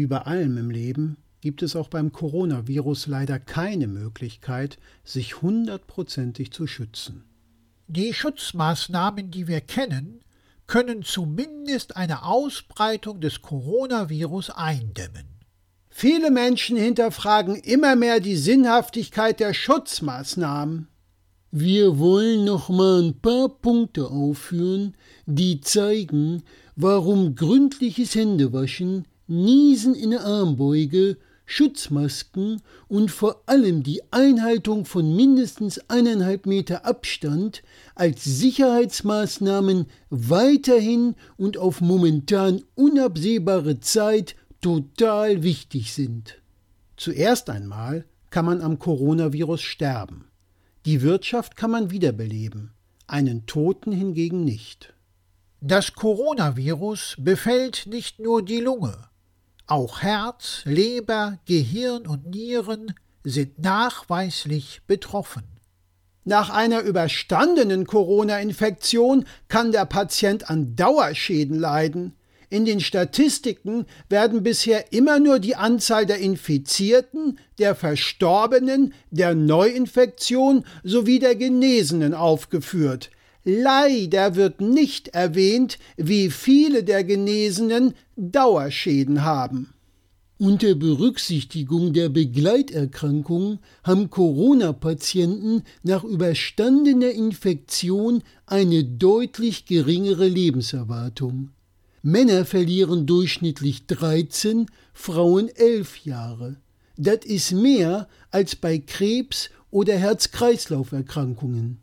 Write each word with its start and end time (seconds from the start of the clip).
Wie 0.00 0.06
bei 0.06 0.22
allem 0.22 0.56
im 0.56 0.70
Leben 0.70 1.18
gibt 1.42 1.62
es 1.62 1.76
auch 1.76 1.88
beim 1.88 2.10
Coronavirus 2.10 3.06
leider 3.06 3.38
keine 3.38 3.86
Möglichkeit, 3.86 4.78
sich 5.04 5.42
hundertprozentig 5.42 6.52
zu 6.52 6.66
schützen. 6.66 7.24
Die 7.86 8.14
Schutzmaßnahmen, 8.14 9.30
die 9.30 9.46
wir 9.46 9.60
kennen, 9.60 10.20
können 10.66 11.02
zumindest 11.02 11.98
eine 11.98 12.24
Ausbreitung 12.24 13.20
des 13.20 13.42
Coronavirus 13.42 14.48
eindämmen. 14.48 15.26
Viele 15.90 16.30
Menschen 16.30 16.78
hinterfragen 16.78 17.56
immer 17.56 17.94
mehr 17.94 18.20
die 18.20 18.36
Sinnhaftigkeit 18.36 19.38
der 19.38 19.52
Schutzmaßnahmen. 19.52 20.88
Wir 21.50 21.98
wollen 21.98 22.46
noch 22.46 22.70
mal 22.70 23.02
ein 23.02 23.20
paar 23.20 23.50
Punkte 23.50 24.06
aufführen, 24.06 24.96
die 25.26 25.60
zeigen, 25.60 26.42
warum 26.74 27.34
gründliches 27.34 28.14
Händewaschen, 28.14 29.04
Niesen 29.30 29.94
in 29.94 30.10
der 30.10 30.24
Armbeuge 30.24 31.16
Schutzmasken 31.50 32.62
und 32.86 33.10
vor 33.10 33.42
allem 33.46 33.82
die 33.82 34.02
Einhaltung 34.12 34.84
von 34.84 35.16
mindestens 35.16 35.80
eineinhalb 35.90 36.46
Meter 36.46 36.84
Abstand 36.84 37.62
als 37.96 38.22
Sicherheitsmaßnahmen 38.22 39.86
weiterhin 40.10 41.16
und 41.36 41.58
auf 41.58 41.80
momentan 41.80 42.62
unabsehbare 42.76 43.80
Zeit 43.80 44.36
total 44.60 45.42
wichtig 45.42 45.92
sind. 45.92 46.40
Zuerst 46.96 47.50
einmal 47.50 48.04
kann 48.30 48.44
man 48.44 48.60
am 48.60 48.78
Coronavirus 48.78 49.60
sterben. 49.60 50.26
Die 50.86 51.02
Wirtschaft 51.02 51.56
kann 51.56 51.72
man 51.72 51.90
wiederbeleben, 51.90 52.70
einen 53.08 53.46
Toten 53.46 53.90
hingegen 53.90 54.44
nicht. 54.44 54.94
Das 55.60 55.94
Coronavirus 55.94 57.16
befällt 57.18 57.86
nicht 57.86 58.20
nur 58.20 58.44
die 58.44 58.60
Lunge. 58.60 59.09
Auch 59.70 60.02
Herz, 60.02 60.62
Leber, 60.64 61.38
Gehirn 61.46 62.04
und 62.04 62.26
Nieren 62.26 62.92
sind 63.22 63.60
nachweislich 63.60 64.80
betroffen. 64.88 65.44
Nach 66.24 66.50
einer 66.50 66.80
überstandenen 66.80 67.86
Corona-Infektion 67.86 69.26
kann 69.46 69.70
der 69.70 69.84
Patient 69.84 70.50
an 70.50 70.74
Dauerschäden 70.74 71.56
leiden. 71.56 72.16
In 72.48 72.64
den 72.64 72.80
Statistiken 72.80 73.86
werden 74.08 74.42
bisher 74.42 74.92
immer 74.92 75.20
nur 75.20 75.38
die 75.38 75.54
Anzahl 75.54 76.04
der 76.04 76.18
Infizierten, 76.18 77.38
der 77.60 77.76
Verstorbenen, 77.76 78.92
der 79.12 79.36
Neuinfektion 79.36 80.64
sowie 80.82 81.20
der 81.20 81.36
Genesenen 81.36 82.12
aufgeführt. 82.12 83.12
Leider 83.44 84.36
wird 84.36 84.60
nicht 84.60 85.08
erwähnt, 85.08 85.78
wie 85.96 86.30
viele 86.30 86.84
der 86.84 87.04
Genesenen 87.04 87.94
Dauerschäden 88.16 89.24
haben. 89.24 89.72
Unter 90.36 90.74
Berücksichtigung 90.74 91.92
der 91.92 92.08
Begleiterkrankungen 92.08 93.58
haben 93.84 94.08
Corona-Patienten 94.08 95.64
nach 95.82 96.02
überstandener 96.02 97.10
Infektion 97.10 98.22
eine 98.46 98.84
deutlich 98.84 99.66
geringere 99.66 100.26
Lebenserwartung. 100.26 101.50
Männer 102.02 102.46
verlieren 102.46 103.04
durchschnittlich 103.06 103.86
13, 103.86 104.66
Frauen 104.94 105.48
11 105.48 106.06
Jahre. 106.06 106.56
Das 106.96 107.24
ist 107.24 107.52
mehr 107.52 108.08
als 108.30 108.56
bei 108.56 108.78
Krebs 108.78 109.50
oder 109.70 109.98
Herz-Kreislauf-Erkrankungen. 109.98 111.80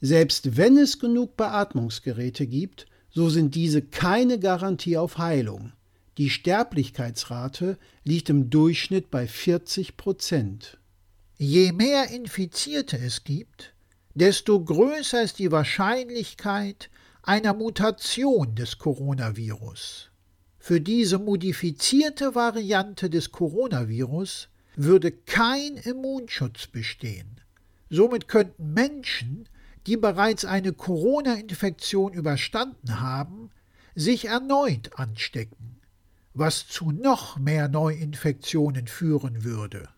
Selbst 0.00 0.56
wenn 0.56 0.76
es 0.76 0.98
genug 0.98 1.36
Beatmungsgeräte 1.36 2.46
gibt, 2.46 2.86
so 3.10 3.30
sind 3.30 3.54
diese 3.54 3.82
keine 3.82 4.38
Garantie 4.38 4.96
auf 4.96 5.18
Heilung. 5.18 5.72
Die 6.18 6.30
Sterblichkeitsrate 6.30 7.78
liegt 8.04 8.30
im 8.30 8.50
Durchschnitt 8.50 9.10
bei 9.10 9.26
40 9.26 9.96
Prozent. 9.96 10.78
Je 11.38 11.72
mehr 11.72 12.10
Infizierte 12.10 12.98
es 12.98 13.24
gibt, 13.24 13.74
desto 14.14 14.62
größer 14.62 15.22
ist 15.22 15.38
die 15.38 15.52
Wahrscheinlichkeit 15.52 16.88
einer 17.22 17.52
Mutation 17.52 18.54
des 18.54 18.78
Coronavirus. 18.78 20.10
Für 20.58 20.80
diese 20.80 21.18
modifizierte 21.18 22.34
Variante 22.34 23.10
des 23.10 23.30
Coronavirus 23.30 24.48
würde 24.74 25.12
kein 25.12 25.76
Immunschutz 25.76 26.66
bestehen. 26.66 27.40
Somit 27.90 28.28
könnten 28.28 28.72
Menschen 28.72 29.48
die 29.86 29.96
bereits 29.96 30.44
eine 30.44 30.72
Corona-Infektion 30.72 32.12
überstanden 32.12 33.00
haben, 33.00 33.50
sich 33.94 34.26
erneut 34.26 34.90
anstecken, 34.98 35.80
was 36.34 36.66
zu 36.68 36.90
noch 36.90 37.38
mehr 37.38 37.68
Neuinfektionen 37.68 38.86
führen 38.88 39.44
würde. 39.44 39.88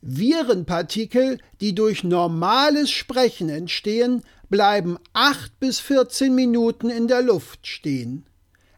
Virenpartikel, 0.00 1.38
die 1.60 1.74
durch 1.74 2.04
normales 2.04 2.90
Sprechen 2.90 3.48
entstehen, 3.48 4.22
bleiben 4.50 4.98
8 5.14 5.58
bis 5.58 5.80
14 5.80 6.34
Minuten 6.34 6.90
in 6.90 7.08
der 7.08 7.22
Luft 7.22 7.66
stehen. 7.66 8.26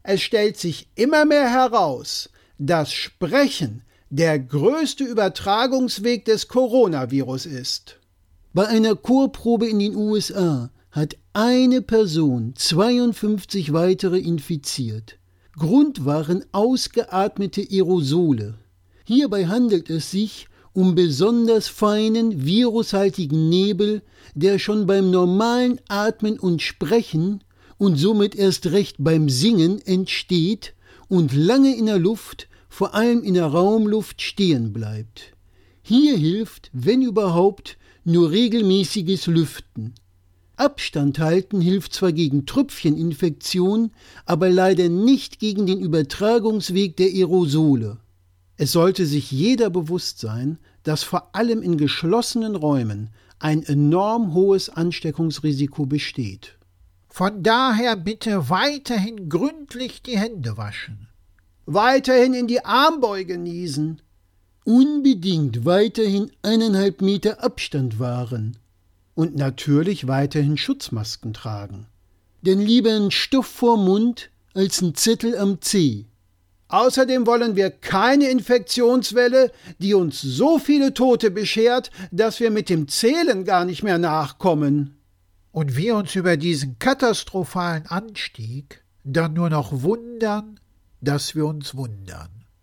Es 0.02 0.22
stellt 0.22 0.56
sich 0.56 0.88
immer 0.94 1.24
mehr 1.24 1.50
heraus, 1.50 2.30
dass 2.58 2.92
Sprechen 2.92 3.82
der 4.08 4.38
größte 4.38 5.02
Übertragungsweg 5.02 6.24
des 6.24 6.46
Coronavirus 6.46 7.46
ist. 7.46 7.98
Bei 8.56 8.68
einer 8.68 8.96
Chorprobe 8.96 9.68
in 9.68 9.80
den 9.80 9.94
USA 9.94 10.70
hat 10.90 11.18
eine 11.34 11.82
Person 11.82 12.54
52 12.56 13.74
weitere 13.74 14.18
infiziert. 14.18 15.18
Grund 15.58 16.06
waren 16.06 16.42
ausgeatmete 16.52 17.60
Aerosole. 17.60 18.54
Hierbei 19.04 19.46
handelt 19.46 19.90
es 19.90 20.10
sich 20.10 20.48
um 20.72 20.94
besonders 20.94 21.68
feinen 21.68 22.46
virushaltigen 22.46 23.50
Nebel, 23.50 24.00
der 24.34 24.58
schon 24.58 24.86
beim 24.86 25.10
normalen 25.10 25.78
Atmen 25.88 26.38
und 26.38 26.62
Sprechen 26.62 27.44
und 27.76 27.96
somit 27.96 28.34
erst 28.34 28.68
recht 28.68 28.96
beim 28.98 29.28
Singen 29.28 29.82
entsteht 29.84 30.72
und 31.08 31.34
lange 31.34 31.76
in 31.76 31.84
der 31.84 31.98
Luft, 31.98 32.48
vor 32.70 32.94
allem 32.94 33.22
in 33.22 33.34
der 33.34 33.48
Raumluft, 33.48 34.22
stehen 34.22 34.72
bleibt. 34.72 35.34
Hier 35.82 36.16
hilft, 36.16 36.70
wenn 36.72 37.02
überhaupt, 37.02 37.76
nur 38.06 38.30
regelmäßiges 38.30 39.26
Lüften. 39.26 39.94
Abstand 40.56 41.18
halten 41.18 41.60
hilft 41.60 41.92
zwar 41.92 42.12
gegen 42.12 42.46
Tröpfcheninfektion, 42.46 43.90
aber 44.24 44.48
leider 44.48 44.88
nicht 44.88 45.38
gegen 45.38 45.66
den 45.66 45.80
Übertragungsweg 45.80 46.96
der 46.96 47.08
Aerosole. 47.08 47.98
Es 48.56 48.72
sollte 48.72 49.04
sich 49.04 49.30
jeder 49.30 49.68
bewusst 49.68 50.18
sein, 50.18 50.58
dass 50.82 51.02
vor 51.02 51.34
allem 51.34 51.60
in 51.60 51.76
geschlossenen 51.76 52.56
Räumen 52.56 53.10
ein 53.38 53.62
enorm 53.62 54.32
hohes 54.32 54.70
Ansteckungsrisiko 54.70 55.84
besteht. 55.84 56.56
Von 57.08 57.42
daher 57.42 57.96
bitte 57.96 58.48
weiterhin 58.48 59.28
gründlich 59.28 60.02
die 60.02 60.18
Hände 60.18 60.56
waschen. 60.56 61.08
Weiterhin 61.66 62.32
in 62.32 62.46
die 62.46 62.64
Armbeuge 62.64 63.36
niesen 63.36 64.00
unbedingt 64.66 65.64
weiterhin 65.64 66.30
eineinhalb 66.42 67.00
Meter 67.00 67.42
Abstand 67.42 67.98
wahren. 67.98 68.58
Und 69.14 69.34
natürlich 69.34 70.06
weiterhin 70.08 70.58
Schutzmasken 70.58 71.32
tragen. 71.32 71.86
Denn 72.42 72.60
lieber 72.60 72.94
ein 72.94 73.10
Stoff 73.10 73.46
vor 73.46 73.78
Mund 73.78 74.30
als 74.52 74.82
ein 74.82 74.94
Zettel 74.94 75.38
am 75.38 75.62
Zeh. 75.62 76.04
Außerdem 76.68 77.26
wollen 77.26 77.56
wir 77.56 77.70
keine 77.70 78.28
Infektionswelle, 78.28 79.52
die 79.78 79.94
uns 79.94 80.20
so 80.20 80.58
viele 80.58 80.92
Tote 80.92 81.30
beschert, 81.30 81.90
dass 82.10 82.40
wir 82.40 82.50
mit 82.50 82.68
dem 82.68 82.88
Zählen 82.88 83.44
gar 83.44 83.64
nicht 83.64 83.82
mehr 83.82 83.98
nachkommen. 83.98 84.98
Und 85.52 85.76
wir 85.76 85.96
uns 85.96 86.14
über 86.14 86.36
diesen 86.36 86.78
katastrophalen 86.78 87.86
Anstieg 87.86 88.84
dann 89.04 89.32
nur 89.32 89.48
noch 89.48 89.82
wundern, 89.82 90.60
dass 91.00 91.34
wir 91.34 91.46
uns 91.46 91.74
wundern. 91.74 92.35